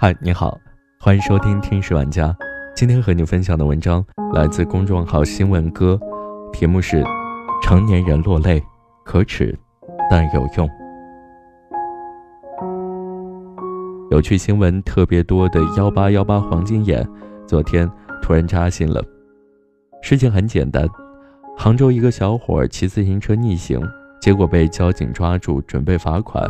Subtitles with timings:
[0.00, 0.56] 嗨，你好，
[1.00, 2.32] 欢迎收听听时玩家。
[2.72, 5.98] 今天和你分享的文章来自公众号新闻哥，
[6.52, 7.02] 题目是
[7.60, 8.62] “成年人落泪，
[9.04, 9.58] 可耻，
[10.08, 10.70] 但有用”。
[14.12, 17.04] 有趣新闻特别多的幺八幺八黄金眼，
[17.44, 17.90] 昨天
[18.22, 19.02] 突然扎心了。
[20.00, 20.88] 事情很简单，
[21.56, 23.80] 杭州一个小伙骑自行车逆行，
[24.22, 26.48] 结果被交警抓住，准备罚款。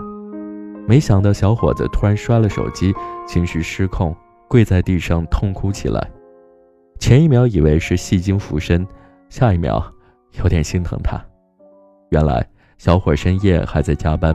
[0.89, 2.95] 没想到小伙子突然摔了手机，
[3.27, 4.17] 情绪失控，
[4.49, 6.11] 跪在地上痛哭起来。
[6.99, 8.87] 前一秒以为是戏精附身，
[9.29, 9.85] 下一秒
[10.43, 11.23] 有点心疼他。
[12.09, 12.43] 原来
[12.79, 14.35] 小伙深夜还在加班，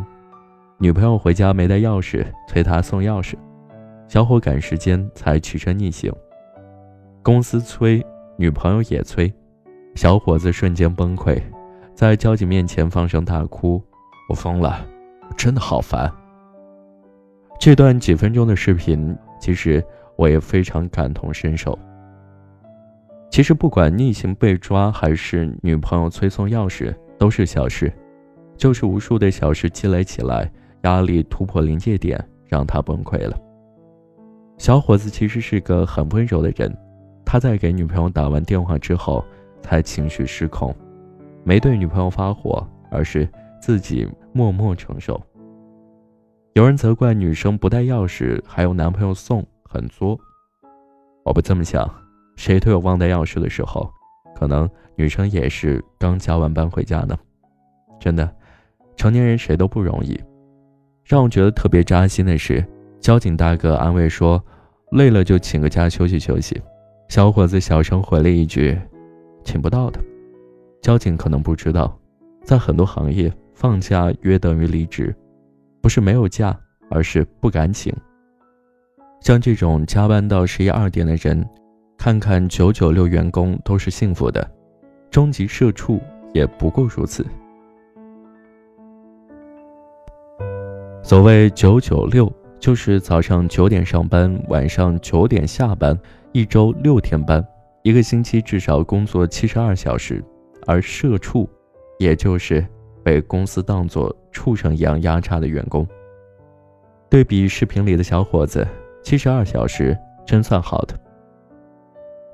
[0.78, 3.34] 女朋友回家没带钥匙，催他送钥匙，
[4.08, 6.14] 小伙赶时间才驱车逆行。
[7.24, 8.06] 公司催，
[8.38, 9.34] 女朋友也催，
[9.96, 11.42] 小伙子瞬间崩溃，
[11.96, 13.82] 在交警面前放声大哭
[14.30, 14.86] ：“我疯了，
[15.28, 16.14] 我真的好烦。”
[17.64, 19.82] 这段几分钟的视频，其实
[20.18, 21.80] 我也非常感同身受。
[23.32, 27.90] 其实不管逆行被抓，还是女朋友催送钥匙，都是小事，
[28.58, 33.40] 就是无数的小事积累起来，压力突破临界点，让他崩溃了。
[34.58, 36.78] 小伙子其实是个很温柔的人，
[37.24, 39.24] 他在给女朋友打完电话之后，
[39.62, 40.76] 才情绪失控，
[41.46, 42.62] 没对女朋友发火，
[42.92, 43.26] 而是
[43.62, 45.18] 自己默默承受。
[46.54, 50.20] 有人责怪女生不带钥匙还有男朋友送，很作。
[51.26, 51.92] 我不这么想，
[52.36, 53.92] 谁都有忘带钥匙的时候，
[54.36, 57.18] 可能女生也是刚加完班回家呢。
[58.00, 58.32] 真的，
[58.96, 60.16] 成年人谁都不容易。
[61.04, 62.64] 让我觉得特别扎心的是，
[63.00, 64.40] 交警大哥安慰说
[64.94, 66.62] ：“累了就请个假休息休息。”
[67.10, 68.80] 小伙子小声回了一句
[69.44, 70.00] ：“请不到的。”
[70.84, 72.00] 交警可能不知道，
[72.44, 75.16] 在很多行业，放假约等于离职。
[75.84, 76.58] 不是没有假，
[76.90, 77.94] 而是不敢请。
[79.20, 81.46] 像这种加班到十一二点的人，
[81.98, 84.50] 看看九九六员工都是幸福的，
[85.12, 86.00] 终极社畜
[86.34, 87.26] 也不过如此。
[91.04, 96.00] 所谓九九六，就是早上九点上班，晚上九点下班，
[96.32, 97.46] 一周六天班，
[97.82, 100.24] 一个星期至少工作七十二小时。
[100.66, 101.46] 而社畜，
[102.00, 102.66] 也就是。
[103.04, 105.86] 被公司当作畜生一样压榨的员工。
[107.10, 108.68] 对比视频里的小伙子，
[109.04, 111.00] 七十二小时真算好的。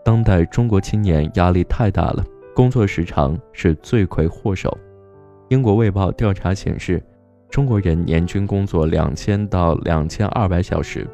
[0.05, 2.23] 当代中国青年压力太大了，
[2.55, 4.75] 工作时长是罪魁祸首。
[5.49, 7.03] 英国卫报调查显示，
[7.49, 11.05] 中国人年均工作两千到两千二百小时，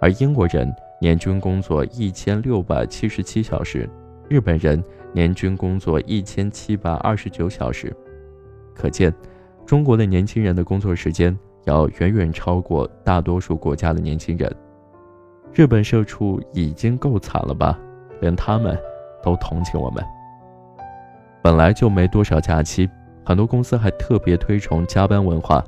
[0.00, 3.88] 而英国人年均工作一千六百七十七小时，
[4.28, 7.96] 日本人年均工作一千七百二十九小时。
[8.80, 9.14] 可见，
[9.66, 14.50] 中国的年轻人的工作时间要远远超过大多数国家的年轻人。
[15.52, 17.78] 日本社畜已经够惨了吧？
[18.22, 18.74] 连他们
[19.22, 20.02] 都同情我们。
[21.42, 22.88] 本来就没多少假期，
[23.22, 25.62] 很多公司还特别推崇加班文化。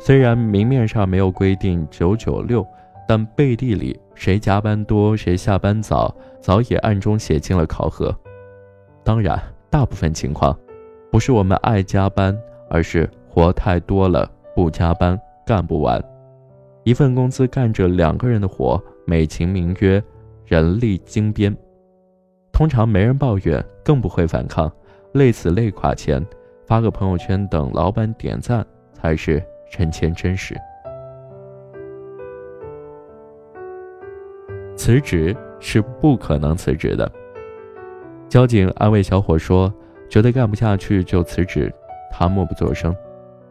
[0.00, 2.66] 虽然明面上没有规定九九六，
[3.06, 8.14] 但背地里谁加班多谁下班早，早已暗中写进了考核。
[9.04, 9.38] 当然，
[9.68, 10.58] 大部分情况。
[11.10, 12.38] 不是我们爱加班，
[12.68, 16.02] 而是活太多了，不加班干不完。
[16.84, 20.02] 一份工资干着两个人的活，美其名曰
[20.44, 21.54] 人力精编。
[22.52, 24.70] 通常没人抱怨，更不会反抗，
[25.12, 26.24] 累死累垮前
[26.66, 29.42] 发个朋友圈等老板点赞，才是
[29.76, 30.54] 人间真实。
[34.76, 37.10] 辞职是不可能辞职的。
[38.28, 39.72] 交警安慰小伙说。
[40.08, 41.72] 觉得干不下去就辞职，
[42.10, 42.94] 他默不作声。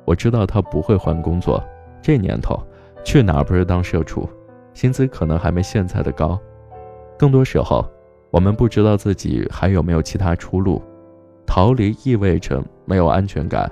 [0.05, 1.63] 我知道他不会换工作，
[2.01, 2.57] 这年头
[3.03, 4.27] 去哪不是当社畜，
[4.73, 6.39] 薪资可能还没现在的高。
[7.17, 7.85] 更多时候，
[8.31, 10.81] 我们不知道自己还有没有其他出路。
[11.45, 13.71] 逃离意味着没有安全感，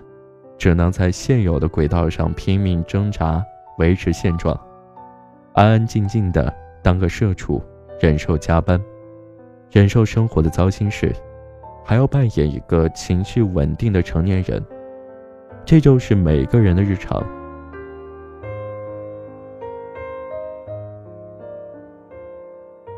[0.58, 3.44] 只能在现有的轨道上拼命挣扎，
[3.78, 4.58] 维持现状，
[5.54, 7.62] 安安静静的当个社畜，
[8.00, 8.82] 忍受加班，
[9.72, 11.14] 忍受生活的糟心事。
[11.86, 14.62] 还要扮演一个情绪稳定的成年人，
[15.64, 17.24] 这就是每个人的日常。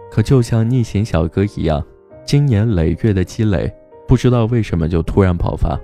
[0.10, 1.84] 可就像逆行小哥一样，
[2.24, 3.72] 经年累月的积累，
[4.08, 5.78] 不知道为什么就突然爆发。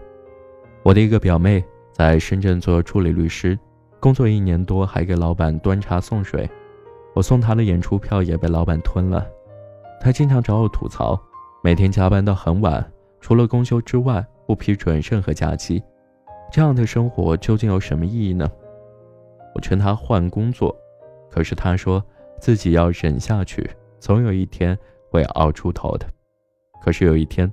[0.82, 3.60] 我的一个表妹在深圳做助理律师，
[4.00, 6.50] 工作一年多，还给老板端茶送水。
[7.14, 9.28] 我送她的演出票也被老板吞了。
[10.02, 11.22] 她经常找我吐槽，
[11.62, 12.93] 每天加班到很晚。
[13.24, 15.82] 除了公休之外，不批准任何假期，
[16.52, 18.52] 这样的生活究竟有什么意义呢？
[19.56, 20.76] 我劝他换工作，
[21.32, 22.04] 可是他说
[22.42, 24.78] 自己要忍下去，总有一天
[25.10, 26.06] 会熬出头的。
[26.82, 27.50] 可是有一天，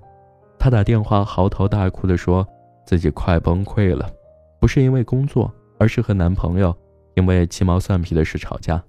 [0.59, 2.45] 她打电话嚎啕大哭的说，
[2.85, 4.11] 自己快崩溃了，
[4.59, 6.77] 不是因为工作，而是和男朋友
[7.15, 8.83] 因为鸡毛蒜皮的事吵架。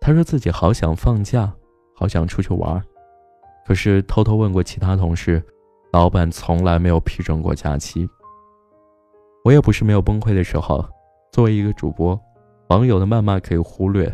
[0.00, 1.52] 她说自己好想放假，
[1.94, 2.82] 好想出去玩，
[3.66, 5.44] 可是偷偷问过其他同事，
[5.92, 8.08] 老板从来没有批准过假期。
[9.44, 10.82] 我也不是没有崩溃的时候，
[11.30, 12.18] 作为一个主播，
[12.68, 14.10] 网友的谩骂可以忽略。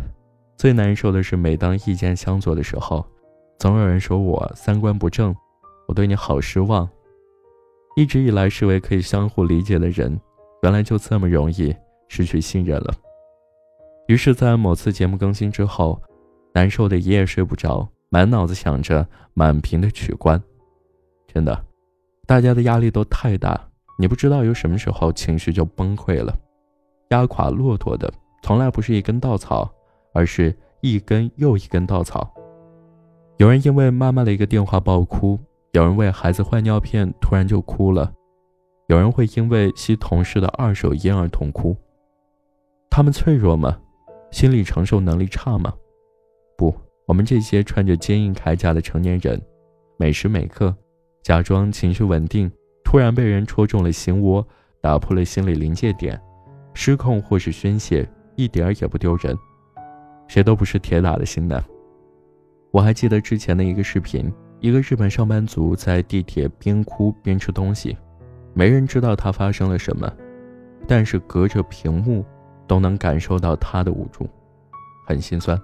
[0.56, 3.06] 最难受的是，每当意见相左的时候，
[3.60, 5.32] 总有人说我三观不正，
[5.86, 6.88] 我对你好失望。
[7.94, 10.20] 一直以来视为可以相互理解的人，
[10.62, 11.72] 原来就这么容易
[12.08, 12.92] 失去信任了。
[14.08, 16.00] 于是，在某次节目更新之后，
[16.54, 20.42] 难受的一夜睡不着，满脑子想着满屏的取关。
[21.32, 21.64] 真的，
[22.28, 23.60] 大家的压力都太大，
[23.98, 26.32] 你不知道有什么时候情绪就崩溃了。
[27.08, 28.12] 压垮骆驼的
[28.44, 29.68] 从来不是一根稻草。
[30.14, 32.28] 而是一根又一根稻草。
[33.36, 35.38] 有人因为妈妈的一个电话爆哭，
[35.72, 38.12] 有人为孩子换尿片突然就哭了，
[38.88, 41.76] 有人会因为吸同事的二手烟而痛哭。
[42.90, 43.78] 他们脆弱吗？
[44.32, 45.72] 心理承受能力差吗？
[46.56, 46.74] 不，
[47.06, 49.40] 我们这些穿着坚硬铠甲的成年人，
[49.98, 50.74] 每时每刻
[51.28, 52.50] 假装情绪稳定，
[52.82, 54.42] 突然被人戳中了心窝，
[54.80, 56.18] 打破了心理临界点，
[56.72, 59.36] 失控或是宣泄，一点儿也不丢人。
[60.26, 61.62] 谁都不是铁打的心呢。
[62.70, 67.94] 我还记得之前的一个视频，一个日本上班族在地铁边哭边吃东西，
[68.54, 70.10] 没人知道他发生了什么，
[70.86, 72.24] 但是隔着屏幕
[72.66, 74.26] 都能感受到他的无助，
[75.06, 75.60] 很心酸。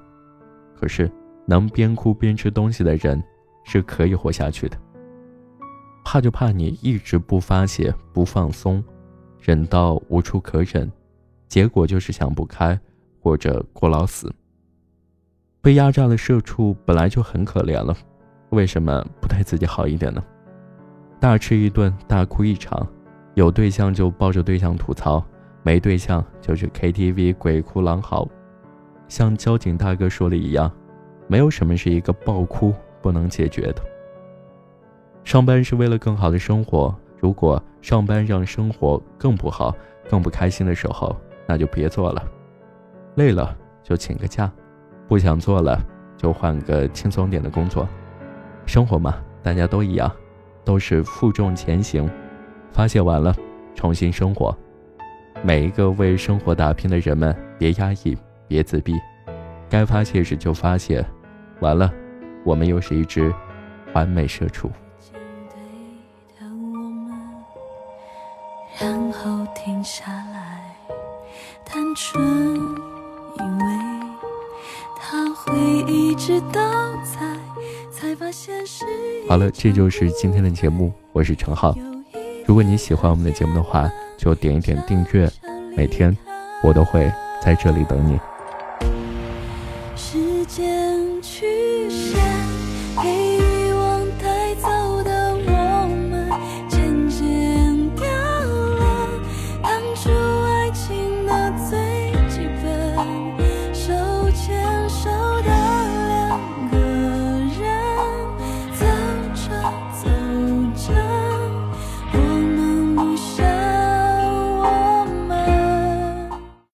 [0.79, 1.11] 可是
[1.47, 3.19] 能边哭边吃东西的人
[3.65, 4.77] 是可以活下去的。
[6.05, 8.85] 怕就怕你一直不发泄不放松，
[9.41, 10.89] 忍到无处可忍，
[11.49, 12.79] 结果就是想不开
[13.21, 14.33] 或者过劳死。
[15.61, 17.97] 被压榨的社畜本来就很可怜了，
[18.51, 20.23] 为什么不对自己好一点呢？
[21.19, 22.87] 大吃一顿，大哭一场，
[23.33, 25.25] 有对象就抱着对象吐槽，
[25.63, 28.29] 没对象就去 KTV 鬼哭狼嚎。
[29.09, 30.71] 像交警大哥说的一样，
[31.29, 33.83] 没有什么是一个爆哭不能解决的。
[35.25, 39.75] 上班是为了更好的生活，如果上班让生活更不好、
[40.09, 41.17] 更不开心的时候，
[41.47, 42.23] 那就别做了。
[43.17, 44.51] 累了就请个假。
[45.09, 45.79] 不想做了，
[46.17, 47.89] 就换个轻松点的工作。
[48.67, 50.11] 生活嘛，大家都一样，
[50.65, 52.09] 都是负重前行。
[52.73, 53.35] 发泄完了，
[53.75, 54.57] 重新生活。
[55.43, 58.17] 每一个为生活打拼的人们，别压抑，
[58.47, 58.95] 别自闭，
[59.69, 61.05] 该发泄时就发泄。
[61.61, 61.93] 完了，
[62.45, 63.33] 我们又是一只
[63.95, 64.71] 完美社畜。
[68.81, 70.75] 然后停下来，
[71.65, 72.23] 单纯
[72.57, 73.85] 以为。
[79.29, 81.75] 好了，这就是今天的节目，我是陈浩。
[82.47, 85.31] 如果你喜欢我们的节目的话，就点一点订阅，
[85.77, 86.17] 每天
[86.63, 88.19] 我都会在这里等你。